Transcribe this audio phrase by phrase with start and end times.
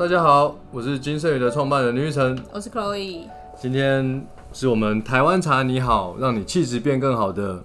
[0.00, 2.42] 大家好，我是金盛宇的创办人林玉成。
[2.54, 3.28] 我是 Chloe，
[3.60, 7.62] 今天是我们台湾茶你好，让你气质变更好的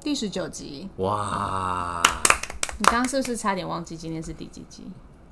[0.00, 0.88] 第十九集。
[0.96, 2.02] 哇！
[2.76, 4.82] 你刚刚是不是差点忘记今天是第几集？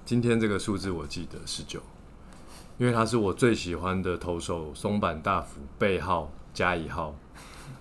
[0.04, 1.80] 今天这个数字我记得十九，
[2.76, 7.16] 因为他是我最喜欢的投手松坂大辅背号加一号，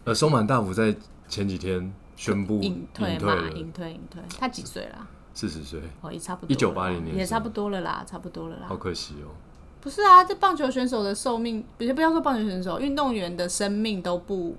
[0.04, 0.96] 而松坂大辅在
[1.30, 4.20] 前几天宣布隐退嘛，了隐退隐退。
[4.40, 5.08] 他几岁啦？
[5.38, 6.90] 四十岁，哦，也差不多了啦。
[6.90, 8.76] 1980年也差不多了啦，差不多了啦好。
[8.76, 9.30] 可惜哦。
[9.80, 14.56] 不是啊，这棒球选手的寿命，不是不要说棒球选手，运动员的生命都不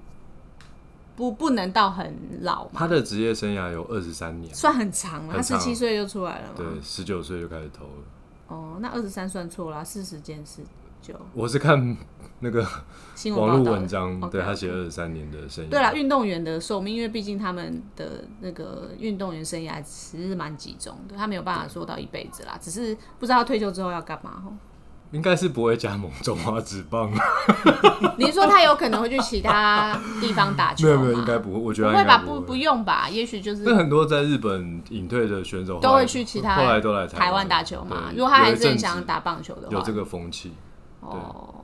[1.17, 5.35] 不不能到很老嘛，他的职业生涯有二十三年，算很长了。
[5.35, 6.55] 他十七岁就出来了嘛。
[6.57, 7.91] 对，十九岁就开始投了。
[8.47, 10.63] 哦，那二十三算错了，四十减十
[11.03, 11.13] 九。
[11.35, 11.97] 我是看
[12.41, 12.67] 那个
[13.15, 15.69] 新闻网络文章对他写二十三年的生涯。
[15.69, 24.53] 对啦，运动员的寿命，因为毕竟他们的那个运动员生涯其实是蛮集中的，他没有办法做到一辈子啦，只是不知道他退休之后要干嘛吼。
[25.11, 27.11] 应该是不会加盟中华职棒，
[28.19, 31.01] 你是说他有可能会去其他地方打球吗？
[31.01, 32.19] 没有没有，应该不会，我觉得不会吧？
[32.19, 33.09] 不不用吧？
[33.09, 38.11] 也许就是那很多在日本隐退的选手都会去其他后来都来台湾湾打球嘛。
[38.15, 40.53] 如果他还是想打棒球的话，有这个风气。
[41.01, 41.58] 哦，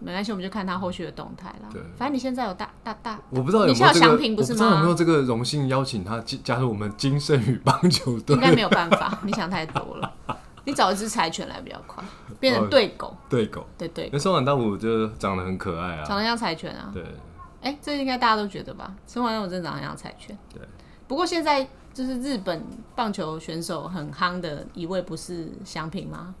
[0.00, 1.80] 没关系，我们就看他后续的动态啦对。
[1.96, 4.96] 反正你现在有大大大，我不知道有你现在有没有这个，不是不知道有没有吗？
[4.98, 10.12] 这个荣幸邀请他加加入我们金圣宇棒球队应该没有办法，你想太多了。
[10.64, 12.04] 你找一只柴犬来比较快，
[12.38, 13.66] 变成对狗，对狗。
[13.78, 16.90] 对对因为松坂大辅就长得很可爱啊，长得像柴犬啊。
[16.92, 17.02] 对，
[17.62, 18.94] 哎、这应该大家都觉得吧？
[19.06, 20.36] 生完我真的长得像柴犬。
[20.52, 20.60] 对。
[21.08, 22.62] 不过现在就是日本
[22.94, 26.34] 棒球选手很夯的一位，不是祥平吗？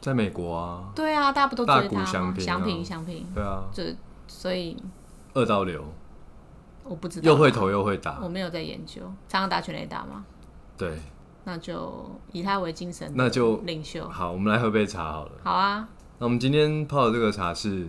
[0.00, 2.04] 在美国啊，对啊，大家不都追他吗？
[2.04, 2.46] 翔平啊。
[2.46, 3.94] 祥平，祥平，对啊，这
[4.26, 4.76] 所以。
[5.34, 5.84] 二刀流，
[6.82, 8.18] 我不知道，又会投又会打。
[8.22, 10.24] 我，没有在研究，常常打全垒打吗？
[10.76, 10.98] 对，
[11.44, 14.08] 那就以他为精神，那就领袖。
[14.08, 15.32] 好，我们来喝杯茶好了。
[15.44, 15.88] 好啊，
[16.18, 17.88] 那我们今天泡的这个茶是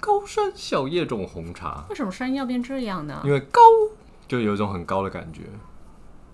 [0.00, 3.20] 高山小叶种红茶，为什么声音要变这样呢？
[3.24, 3.30] 因？
[3.30, 3.60] 为高
[4.26, 5.42] 就有一种很高的感觉。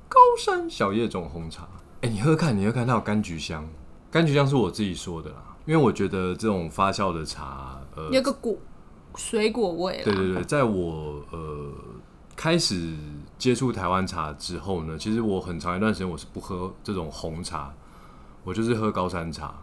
[0.09, 1.69] 高山小叶种红茶，
[2.01, 3.69] 哎、你喝喝看，你喝喝看，它有柑橘香，
[4.13, 8.57] 柑橘酱是我自己说的啦，因为我觉得这种发酵的茶，呃，有个果
[9.15, 10.03] 水果味啦。
[10.05, 11.73] 对对对，在我呃
[12.35, 12.95] 开始
[13.37, 17.75] 接触台湾茶之后呢，其实我很长一段时间我是不喝这种红茶，
[18.45, 19.55] 我就是喝高山茶。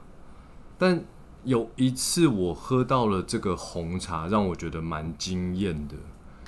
[0.77, 1.03] 但
[1.43, 5.95] 有一次我喝到了这个红茶，让我觉得蛮惊艳的。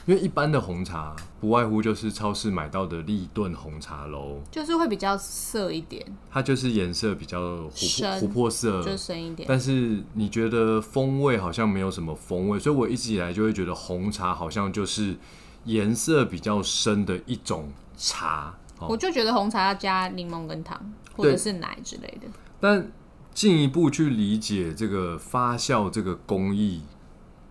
[0.05, 7.39] 因为一般的红茶不外乎就是超市买到的立顿红茶喽，就是会比较涩一点，它就是颜色比较
[7.69, 9.47] 琥珀琥珀色，就深一点。
[9.47, 15.15] 但是你觉得风味好像没有什么风味，所以我一直以来就会觉得红茶好像就是
[15.63, 18.55] 颜色比较深的一种茶。
[18.79, 20.79] 哦我就觉得红茶要加柠檬跟糖，
[21.15, 22.27] 或对者是奶之类的。
[22.59, 22.91] 但
[23.33, 26.81] 进一步去理解这个发酵这个工艺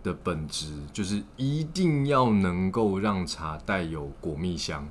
[0.05, 4.87] 的本质，就是一定要能够让茶带有果蜜香。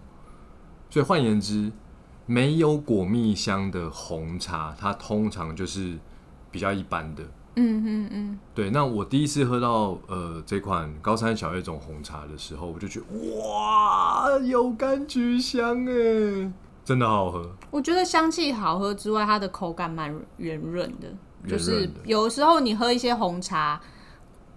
[0.90, 1.72] 所以换言之，
[2.26, 5.98] 没有果蜜香的红茶，它通常就是
[6.52, 7.24] 比较一般的。
[7.56, 13.06] 嗯嗯嗯，对，那我第一次喝到呃这款高山小叶种红茶的时候，我就觉得
[13.48, 16.52] 哇，有柑橘香哎，
[16.84, 17.56] 真的好好喝。
[17.70, 21.08] 我觉得香气好喝之外，它的口感蛮圆润的。
[21.48, 23.80] 就是有时候你喝一些红茶，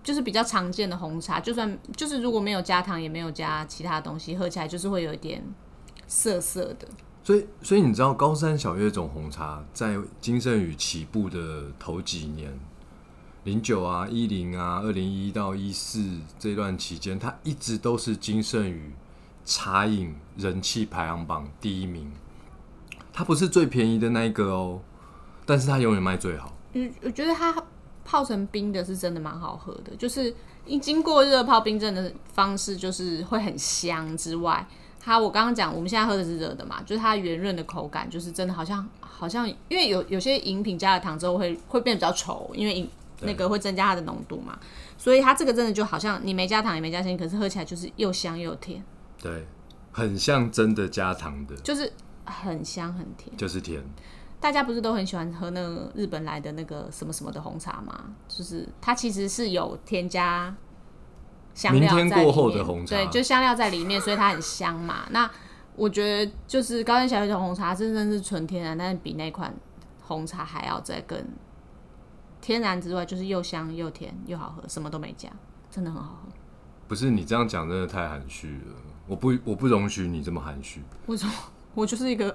[0.06, 5.42] 就是比较常见的红茶，就算就是如果没有加糖，也没有加其他东西，喝起来就是会有一点
[6.06, 6.86] 涩涩的。
[7.24, 12.56] 所以，所以你知道高山小叶种红茶在金圣宇起步的头几年，
[13.42, 18.92] 零九啊、一零啊、二零一到一四这段期间，它一直都是金圣宇
[19.44, 22.12] 茶饮人气排行榜第一名。
[23.12, 24.80] 它不是最便宜的那一个哦，
[25.44, 26.52] 但是它永远卖最好。
[26.74, 27.52] 嗯，我觉得它
[28.06, 30.32] 泡成冰的是真的蛮好喝的，就是
[30.64, 34.64] 一经过热泡冰镇的方式，就是会很香之外，
[35.00, 42.88] 它我刚刚讲我们现在喝的是热的嘛，就是它圆润的口感，就是真的好像好像，因为有有些饮品加了糖之后会会变得比较稠，因为饮
[43.22, 44.56] 那个会增加它的浓度嘛，
[44.96, 48.84] 所以它这个真的就好像你没加糖也没加鲜，可是喝起来就是又香又甜，
[49.20, 49.44] 对，
[49.90, 51.92] 很像真的加糖的，就是
[52.24, 53.36] 很香很甜。
[53.36, 53.82] 就是甜。
[54.38, 58.14] 大家不是都很喜欢喝那个日本来的那个什么什么的红茶吗？
[58.28, 60.54] 就是它其实是有添加
[61.54, 65.06] 香料在里面，明天过后的红茶对，就香料在里面，所以它很香嘛。
[65.10, 65.28] 那
[65.74, 69.52] 我觉得就是高山小叶种红茶真正是纯天然，但是比那款
[70.02, 71.18] 红茶还要再更
[72.40, 75.28] 天然之外，就是又香又甜又好喝，什么都没加，
[75.70, 76.32] 真的很好喝。
[76.86, 78.74] 不是你这样讲真的太含蓄了，
[79.08, 80.84] 我不我不容许你这么含蓄。
[81.06, 81.32] 为什么？
[81.74, 82.34] 我就是一个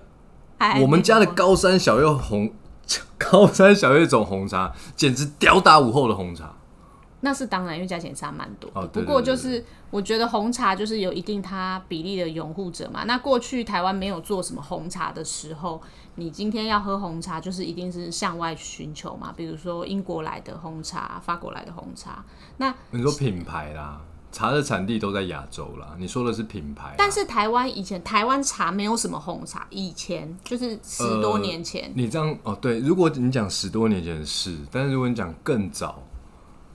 [0.70, 2.52] 爱我们家的高山小叶红
[3.18, 6.54] 高山小叶种红茶简直吊打午后的红茶。
[7.24, 8.82] 那是当然，因为价钱差蛮多的。
[8.82, 13.04] 哦对不过就是我觉得红茶就是有一定它比例的拥护者嘛。
[13.04, 15.80] 那过去台湾没有做什么红茶的时候，
[16.16, 19.32] 你今天要喝红茶，就是一定是向外寻求嘛。
[19.38, 22.26] 比如说英国来的红茶、法国来的红茶。
[22.58, 25.96] 那你说品牌啦，茶的产地都在亚洲啦。
[25.98, 31.92] 你说的是品牌啦，但是台湾以前台湾茶没有什么红茶，以前就是十多年前。
[31.96, 36.02] 你这样哦，对，如果你讲十多年前是，但是如果你讲更早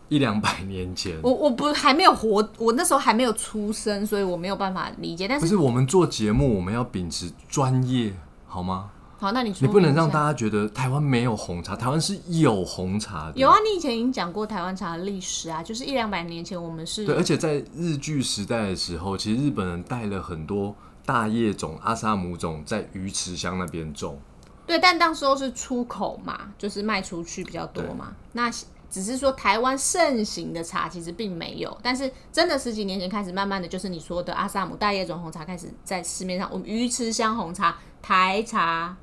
[0.09, 5.27] 一两百年前，我我不还没有活，我那时候还没有出生，所以我没有办法理解。
[5.27, 8.15] 但是不是我们做节目，我们要秉持专业，
[8.47, 8.91] 好吗？
[9.19, 13.33] 好，那你你不能让大家觉得台湾没有红茶，台湾是有红茶的。
[13.37, 20.75] 有啊，你以前已经讲过台湾茶的历史啊，就是一两百年前我们是对，而且在日据时代的时候，其实日本人带了很多
[21.07, 24.19] 大叶种、阿萨姆种在鱼池乡那边种。
[24.67, 28.13] 对，但当时候是出口嘛，就是卖出去比较多嘛。
[28.33, 28.51] 那
[28.91, 38.97] 只是说台湾盛行的茶其实并没有，但是真的十几年前开始，慢慢的就是你说的阿萨姆大叶种红茶开始在市面上，我们鱼池乡红茶、台茶、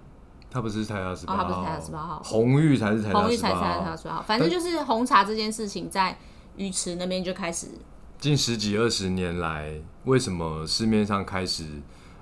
[0.54, 4.22] 它不是台大十八号，不是台大18号红玉才是台大红玉十八才才才号。
[4.22, 6.16] 反正就是红茶这件事情在
[6.56, 7.68] 鱼池那边就开始
[8.20, 9.74] 近十几二十年来，
[10.06, 11.66] 为什么市面上开始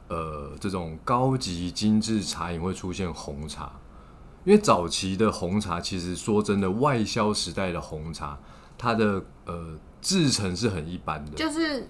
[0.07, 3.73] 呃这种高级精致茶饮会出现红茶？
[4.43, 8.39] 因为早期的红茶，其实说真的，外销时代的红茶，
[8.77, 11.87] 它的呃制成是很一般的，就是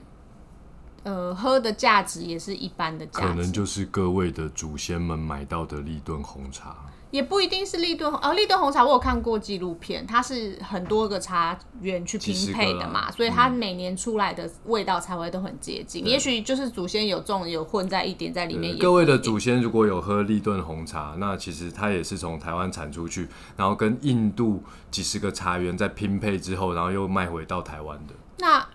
[1.03, 6.75] 呃喝的价值也是一般的价值，可能就是各位的祖先们买到的立顿红茶。
[7.11, 16.07] 也不一定是立顿红哦，立顿红茶我有看过纪录片，它是很多个茶园去拼配的嘛，所以它每年出来的味道才会都很接近。
[16.07, 18.77] 也许就是祖先有种有混在一点在里面。
[18.77, 23.27] 各位的祖先如果有喝立顿红茶，那其实它也是从台湾产出去，
[23.57, 28.13] 然后跟印度几十个茶园在拼配之后，然后又卖回到台湾的。
[28.37, 28.65] 那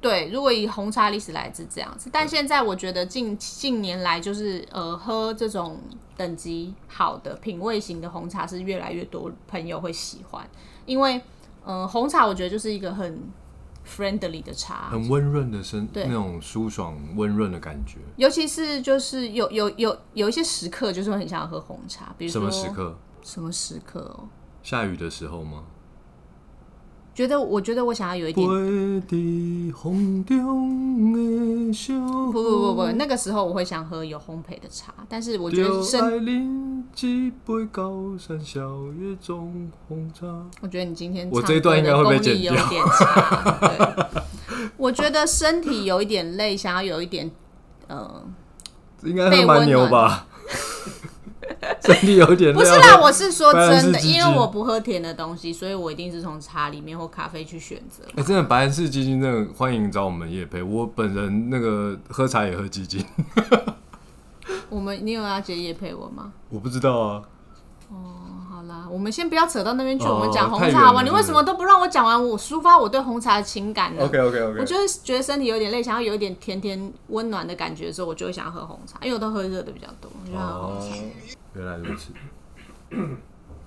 [0.00, 5.80] 对，如果以红茶历史来是这样子，但现在我觉得近近年来就是呃喝这种
[6.16, 10.48] 等级好的品味型的红茶是越来越多朋友会喜欢，
[10.86, 11.20] 因为
[11.64, 13.20] 呃红茶我觉得就是一个很
[13.84, 17.98] friendly 的茶，很温润的身，对那种舒爽温润的感觉。
[18.16, 22.96] 尤其是就是有有有有一些时刻就是会很想要喝红茶，比如什说么时刻？
[23.22, 24.28] 什么时刻哦？
[24.62, 25.64] 下雨的时候吗？
[27.18, 28.54] 觉得我觉得我想要有一点不
[32.32, 38.60] 不不不，那个时候我会想喝有烘焙的茶，但是我觉得就身爱啉一杯高山小
[39.00, 40.28] 叶种红茶。
[40.60, 43.58] 我觉得你今天我唱这一段应该会被剪掉力有点差。
[43.62, 44.22] 对，
[44.76, 47.28] 我觉得身体有一点累，想要有一点
[47.88, 48.22] 呃，
[49.02, 50.27] 应该喝蛮牛吧？
[51.84, 58.04] 身体有点不是啦，我是说真的，因为我不喝甜的东西，所以我一定是从茶里面或咖啡去选择。
[58.16, 60.62] 哎、真的白兰氏基金，真的欢迎找我们叶配。
[60.62, 63.04] 我本人那个喝茶也喝基金，
[64.68, 66.32] 我们你有要接叶配我吗？
[66.50, 67.22] 我不知道啊。
[68.58, 71.02] 好啦，我们先不要扯到那边去，哦我们讲红茶好吧？
[71.02, 80.96] 远了你为什么都不让我讲完我抒发我对红茶的情感呢 OK OK OK，我就是觉得身体有点累，想要有一点甜甜温暖的感觉的时候，我就会想要喝红茶，因为我都喝热的比较多，我就想喝红茶。
[80.96, 81.08] 哦，
[81.54, 82.10] 原来如此。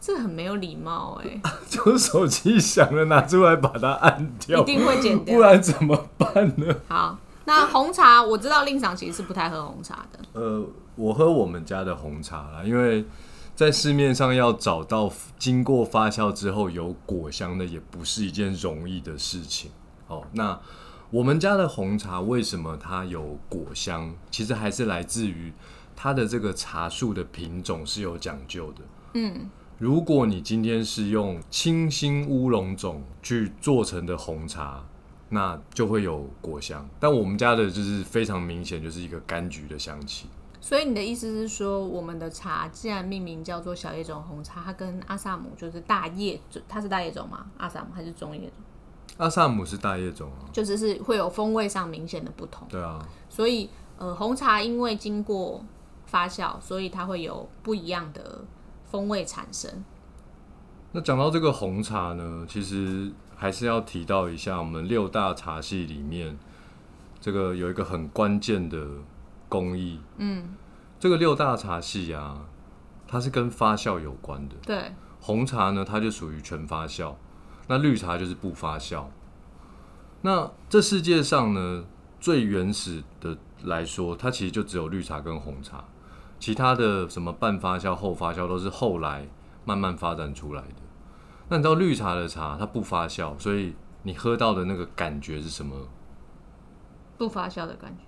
[0.01, 5.41] 这很没有礼貌哎、 就手机响了，拿出来把它按掉一，定会剪掉不。
[5.41, 6.75] 然怎么办呢？
[6.89, 13.05] 好，那红茶我知道令赏其实是不太喝红茶的，呃，我喝我们家的红茶啦，因为
[13.55, 19.69] 在市面上要找到经过发酵之后有果香的，也不是一件容易的事情。
[20.07, 20.59] 哦，那
[21.11, 24.15] 我们家的红茶为什么它有果香？
[24.31, 25.53] 其实还是来自于
[25.95, 28.81] 它的这个茶树的品种是有讲究的。
[29.13, 34.83] 嗯，如果你今天是用清新乌龙种去做成的红茶，
[35.29, 36.89] 那就会有果香。
[36.99, 40.27] 但我们家的就是非常明显，就是一个柑橘的香气。
[40.63, 46.39] 所以你的意思是说，我们的茶既然命名叫做小叶种红茶，它跟阿萨姆就是大叶，
[46.69, 47.47] 它是大叶种吗？
[47.57, 48.51] 阿萨姆还是中叶种？
[49.17, 52.67] 阿萨姆是大叶种啊，就是是会有风味上明显的不同。
[52.69, 55.65] 对啊，所以呃，红茶因为经过
[56.05, 58.45] 发酵，所以它会有不一样的
[58.85, 59.83] 风味产生。
[60.91, 66.37] 那讲到这个红茶呢，其实还是要提到一下我们六大茶系里面，
[67.19, 68.87] 这个有一个很关键的
[69.51, 69.99] 工艺。
[70.15, 70.55] 嗯，
[70.97, 72.45] 这个六大茶系啊，
[73.05, 74.55] 它是跟发酵有关的。
[74.65, 77.13] 对，红茶呢，它就属于全发酵，
[77.67, 79.07] 那绿茶就是不发酵。
[80.21, 81.83] 那这世界上呢，
[82.21, 85.83] 最原始的来说，它其实就只有绿茶跟红茶，
[86.39, 89.27] 其他的什么半发酵、后发酵都是后来
[89.65, 90.75] 慢慢发展出来的。
[91.49, 95.75] 那你知道绿茶的茶它不发酵，所以你喝到的那个感觉是什么？
[97.17, 98.05] 不发酵的感觉。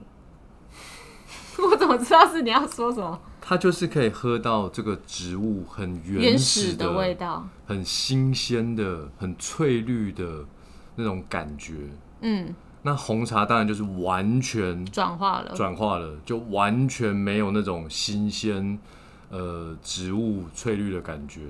[1.71, 3.19] 我怎么知道是你要说什么？
[3.41, 7.47] 它就是可以喝到这个植物很原原始始的味道。
[7.65, 10.45] 很新鲜的、很翠绿的
[10.95, 11.75] 那种感觉。
[12.21, 15.51] 嗯，那红茶当然就是完全转化了。
[15.53, 18.79] 转化了，就完全没有那种新鲜
[19.29, 21.41] 呃植物翠绿的感觉，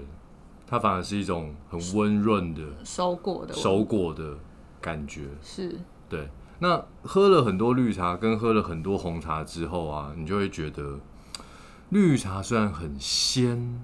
[0.66, 4.36] 它反而是一种很温润的熟果的味熟果的
[4.82, 5.28] 感觉。
[5.44, 5.80] 是
[6.10, 6.28] 对，
[6.64, 10.98] 那喝了很多绿茶跟喝了很多红茶之后啊，你就会觉得
[11.90, 13.82] 绿茶虽然很鲜，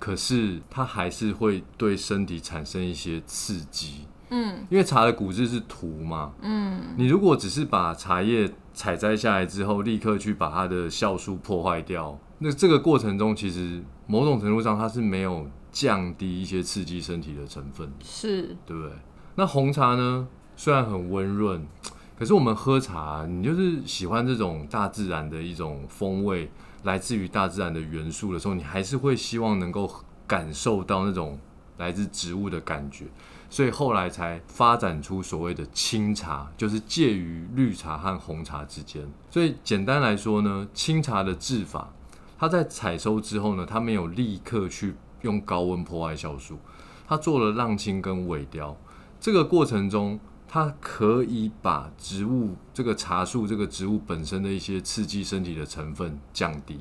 [0.00, 4.08] 可是它还是会对身体产生一些刺激。
[4.30, 18.90] 嗯因为茶的骨质是土嘛，嗯，你如果只是把茶叶采摘下来之后，立刻去把它的酵素破坏掉，那这个过程中其实某种程度上它是没有降低一些刺激身体的成分，是对不对？
[19.36, 21.66] 那红茶呢，虽然很温润，
[22.18, 26.50] 可是我们喝茶，你就是喜欢这种大自然的一种风味，
[26.84, 29.90] 来自于大自然的元素的时候，你还是会希望能够
[30.26, 31.38] 感受到那种
[31.78, 33.06] 来自植物的感觉。
[33.50, 39.06] 所以后来才发展出所谓的清茶，就是介于绿茶和红茶之间。
[39.30, 41.92] 所以简单来说呢，清茶的制法，
[42.38, 46.58] 它在采收之后呢，它没有立刻去用高温破坏酵素，
[47.06, 48.74] 它做了浪青跟尾雕。
[49.20, 50.18] 这个过程中，
[50.54, 56.78] 它可以把植物这个茶树这个植物本身的一些刺激身体的成分降低，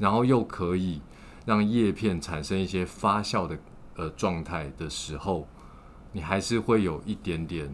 [0.00, 1.00] 然后又可以
[1.46, 3.56] 让叶片产生一些发酵的
[3.94, 5.46] 呃状态的时候，
[6.10, 7.72] 你还是会有一点点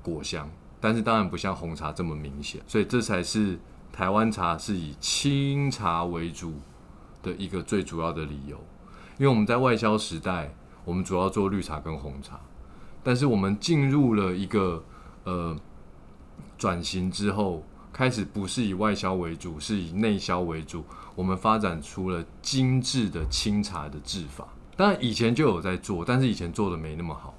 [0.00, 0.48] 果香，
[0.80, 3.58] 但是当然不像红茶这么明显，所以这才是
[3.90, 6.54] 台湾茶是以清茶为主
[7.20, 8.56] 的一个最主要的理由。
[9.18, 10.54] 因为我们在外销时代，
[10.84, 12.38] 我们主要做绿茶跟红茶，
[13.02, 14.82] 但是我们进入了一个
[15.24, 15.56] 呃
[16.56, 20.84] 转型之后，开始不是以外销为主，是以内销为主。
[21.14, 27.34] 我们发展出了精致的清茶的制法，当然以前就有在做，但是以前做的没那么好。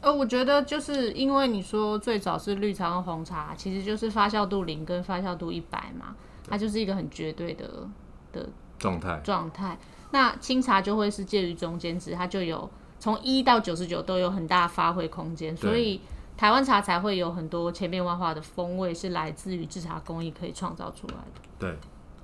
[0.00, 6.14] 呃，我觉得就是因为你说最早是绿茶跟红茶，其实就是发酵度零跟发酵度一百嘛，
[6.48, 7.88] 它就是一个很绝对的
[8.32, 9.76] 的状态状态。
[10.12, 16.00] 那清茶就会是介于中间值，它就有从一到九十九都有很大发挥空间，所以
[16.36, 21.40] 台湾茶才会有很多千变万化的风味是来自于制茶工艺可以创造出来的。
[21.58, 21.76] 对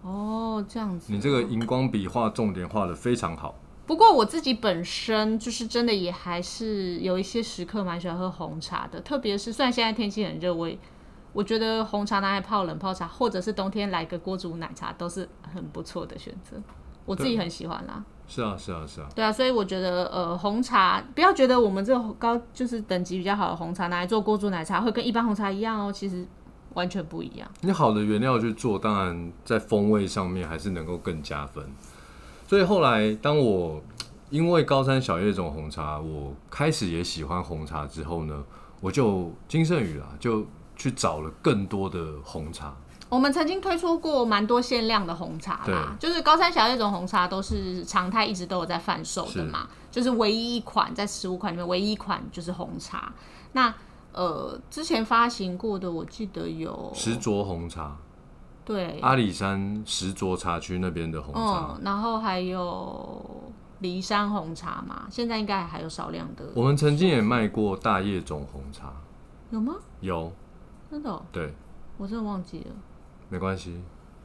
[0.02, 1.12] 哦，这样子。
[1.12, 3.54] 你这个荧光笔画重点画的非常好。
[3.86, 10.78] 不过我自己本身就是真的也还是有一些时刻蛮喜欢喝红茶的，特别是虽然现在天气很热，我也
[11.32, 16.56] 我觉得红茶拿来泡冷泡茶，或者是冬天来个锅煮奶茶，都是很不错的选择。
[17.04, 18.04] 我自己很喜欢啦。
[18.28, 19.08] 是啊，是啊，是啊。
[19.14, 26.26] 对啊，所以我觉得呃红茶不要觉得我们这个高就是等级比较好的红茶拿来做锅煮奶茶会跟一般红茶一样哦，其实
[26.74, 27.48] 完全不一样。
[27.60, 31.64] 你好的原料去做，当然在风味上面还是能够更加分。
[32.46, 33.82] 所以后来，当我
[34.30, 38.44] 因为高山小叶种红茶，我开始也喜欢红茶之后呢，
[38.80, 40.44] 我就金圣宇啦，就
[40.76, 42.76] 去找了更多的红茶。
[43.08, 53.12] 我们曾经推出过蛮多限量的红茶啦，就是高山小叶种红茶都是常态一直都有在贩售的嘛，就是唯一一款在十五款里面唯一一款就是红茶。
[53.52, 53.72] 那
[54.12, 57.96] 呃之前发行过的，我记得有石卓红茶，
[58.64, 63.24] 对，阿里山石卓茶区那边的红茶，嗯，然后还有
[63.80, 66.44] 骊山红茶嘛，现在应该还有少量的。
[66.54, 68.92] 我们曾经也卖过大叶种红茶，
[69.50, 69.76] 有吗？
[70.00, 70.32] 有，
[70.90, 71.54] 真的、哦，对，
[71.98, 72.74] 我真的忘记了。
[73.28, 73.80] 没关系，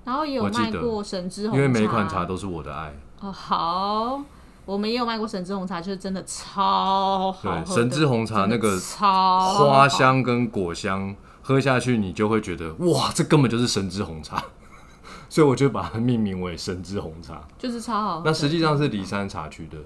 [0.06, 2.94] 然后也有卖过神之红茶，因为每一款茶都是我的爱。
[3.22, 4.22] 哦好，
[4.66, 14.44] 我们也有卖过神之红茶，就是真的超好喝神之红茶那个超花，香跟果香，喝下去你就会觉得哇，这根本就是神之红茶，
[15.30, 17.42] 所以我就把它命名为神之红茶。
[17.58, 18.24] 就是超好喝。
[18.26, 19.84] 那实际上是骊山茶区的茶，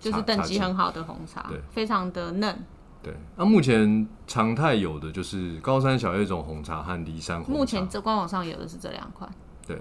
[0.00, 2.64] 就是等级很好的红茶对，非常的嫩。
[3.02, 3.14] 对。
[3.36, 7.58] 那目前常态有的就是高山小叶种红茶和骊山红茶。
[7.58, 9.30] 目前这官网上有的是这两款。
[9.66, 9.80] 对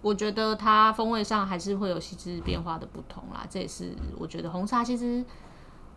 [0.00, 5.24] 我觉得它风味上还是会有细致变化的不同啦，这也是我觉得红茶其实，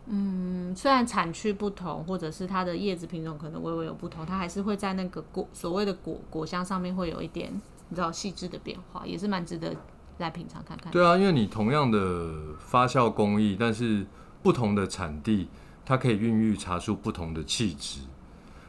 [0.06, 7.50] 嗯，虽然产区不同，或者是它的叶子品种可能微微有不同，它还是会在那个果所谓的果果香上面会有一点
[7.88, 9.74] 你知道细致的变化，也是蛮值得
[10.18, 10.92] 来品尝看看。
[10.92, 14.06] 对啊，因为你同样的发酵工艺，但是
[14.42, 15.48] 不同的产地，
[15.86, 18.00] 它可以孕育茶树不同的气质。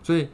[0.02, 0.30] 所以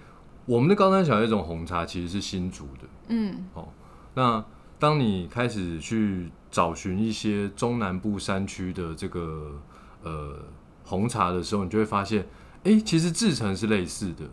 [0.45, 2.87] 我们的高山小叶种红茶其实是新竹的。
[3.07, 3.67] 嗯，哦
[4.13, 4.45] 那
[4.77, 9.59] 当你开始去找寻一些中南部山区的这个
[10.03, 10.37] 呃
[10.83, 12.27] 红茶的时候，你就会发现，
[12.65, 14.25] 哎、其实制成是类似的，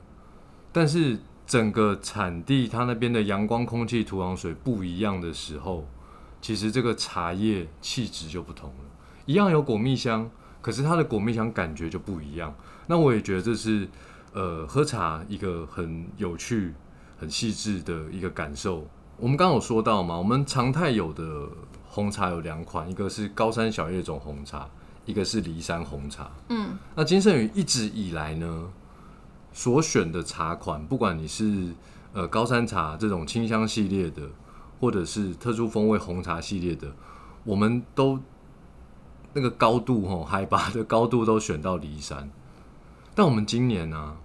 [0.73, 5.87] 但是整个产地它那边的阳光、空气、土壤、水不一样的时候，
[6.43, 8.85] 其实这个茶叶气质就不同了。
[9.27, 10.29] 一样有果蜜香，
[10.61, 12.55] 可是它的果蜜香感觉就不一样。
[12.87, 13.89] 那我也觉得这是
[14.33, 16.75] 呃喝茶一个很有趣、
[17.19, 18.87] 很细致的一个感受。
[19.17, 21.47] 我们刚刚有说到嘛，我们常态有的
[21.89, 24.69] 红茶有两款，一个是高山小叶种红茶，
[25.05, 26.31] 一个是骊山红茶。
[26.49, 28.71] 嗯，那金圣宇一直以来呢，
[29.53, 31.73] 所选的茶款，不管你是
[32.13, 34.23] 呃高山茶这种清香系列的，
[34.81, 36.91] 或者是特殊风味红茶系列的，
[37.45, 38.19] 我们都
[39.33, 42.31] 那个高度吼，海拔的高度都选到骊山。
[43.15, 44.17] 但我们今年呢、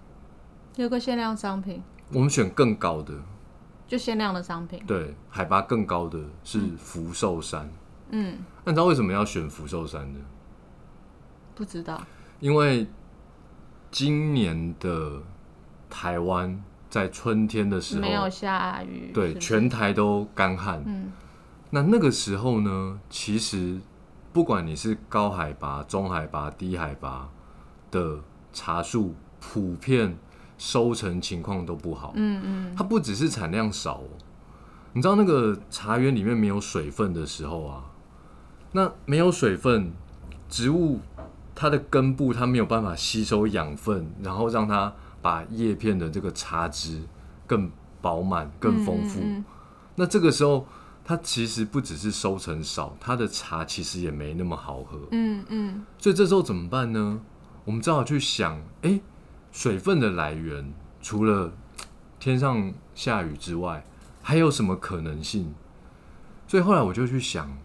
[0.76, 1.82] 有个限量商品，
[2.12, 3.14] 我们选更高的，
[3.86, 4.82] 就限量的商品。
[4.86, 7.70] 对，海拔更高的是福寿山。
[8.10, 10.20] 嗯，那你知道为什么要选福寿山呢？
[11.54, 12.00] 不知道。
[12.40, 12.86] 因为
[13.90, 15.22] 今年的
[15.88, 19.10] 台湾在春天的时候，没有下雨。
[19.12, 20.82] 对是是全台都干旱。
[20.86, 21.12] 嗯
[21.70, 23.80] 那那个时候呢，其实
[24.36, 27.26] 不管你是高海拔、中海拔、低海拔
[27.90, 28.18] 的
[28.52, 30.14] 茶树，普遍
[30.58, 32.12] 收成情况都不好。
[32.16, 34.08] 嗯嗯，它不只是产量少哦，
[34.92, 37.84] 你知道那个茶园里面没有水分的时候啊，
[38.72, 39.90] 那没有水分，
[40.50, 41.00] 植物
[41.54, 47.00] 它的根部它没有办法吸收养分，然后让它把叶片的这个茶汁
[47.46, 47.70] 更
[48.02, 49.18] 饱满、更丰富。
[49.18, 49.44] 嗯嗯
[49.94, 50.66] 那这个时候，
[51.08, 54.98] 它其实不只是收成少，它的茶其实也没那么好喝。
[55.12, 57.20] 嗯嗯所以这时候怎么办呢？
[57.64, 59.00] 我们只好去想，诶，
[59.52, 61.52] 水分的来源除了
[62.18, 63.86] 天上下雨之外，
[64.20, 65.54] 还有什么可能性？
[66.48, 67.56] 所以后来我就去想，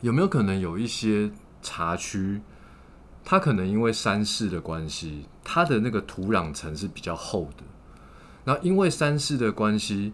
[0.00, 2.40] 有没有可能有一些茶区，
[3.24, 7.64] 它可能因为山势的关系，它的那个土壤层是比较厚的，
[8.44, 10.12] 然后因为山势的关系，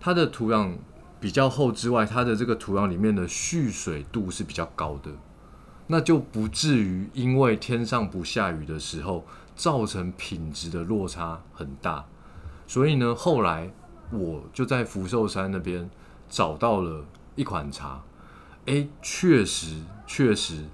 [0.00, 0.76] 它的土壤
[1.22, 5.12] 比较厚之外，它的这个土壤里面的蓄水度是比较高的。
[5.86, 12.04] 那就不至于因为天上不下雨的时候，造成品质的落差很大。
[12.66, 13.70] 所以呢，后来
[14.10, 15.88] 我就在福寿山那边
[16.28, 17.04] 找到了
[17.36, 18.02] 一款茶，
[18.66, 20.64] 诶，确实确实，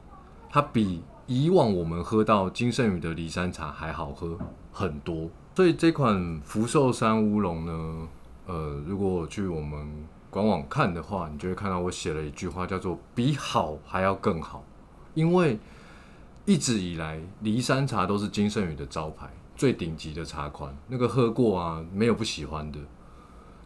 [0.49, 4.39] 它比以往我们喝到金圣宇的骊山茶还好喝
[4.73, 5.29] 很多。
[5.55, 8.09] 所以这款福寿山乌龙呢，
[8.47, 10.07] 呃，如果去我们
[10.39, 14.65] 官网看的话，你就会看到我写了一句话，叫做“比好还要更好”。
[15.15, 15.59] 因为
[16.45, 20.73] 一直以来，骊山茶都是金圣宇的招牌，最顶级的茶款。
[20.87, 22.79] 那个喝过啊，没有不喜欢的。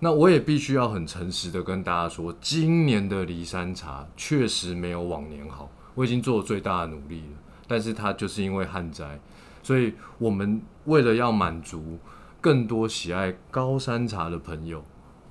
[0.01, 5.71] 那我也必须要很诚实的跟大家说，今年的骊山茶确实没有往年好。
[5.95, 9.21] 我已经做了最大的努力了，但是它就是因为旱灾，
[9.63, 11.99] 所以我们为了要满足
[12.41, 14.83] 更多喜爱高山茶的朋友，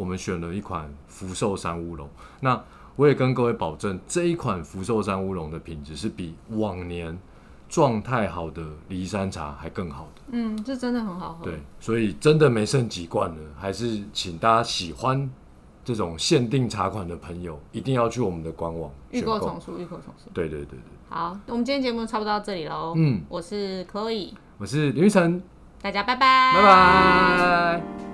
[0.01, 2.09] 我们选了一款福寿山乌龙。
[2.39, 2.59] 那
[2.95, 7.15] 我也跟各位保证，这一款福寿山乌龙的品质是比往年
[7.69, 10.21] 状态好的骊山茶还更好的。
[10.31, 11.45] 嗯，这真的很好喝。
[11.45, 15.29] 对，所以真的没剩几罐了，还是请大家喜欢
[15.85, 19.37] 这种限定茶款的朋友，一定要去我们的官网欲选购。
[19.37, 20.31] 购从速，欲购从速。
[20.33, 22.93] 对对对对，好，我们今天节目差不多到这里喽。
[22.97, 25.39] 嗯，我是 Chloe，我是林玉成，
[25.79, 28.10] 大家拜拜，拜拜。